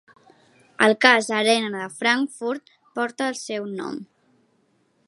El 0.85 0.95
cas 1.05 1.27
Arena 1.41 1.69
de 1.75 1.85
Frankfurt 1.99 2.75
porta 2.97 3.29
el 3.33 3.39
seu 3.45 3.71
nom. 3.77 4.03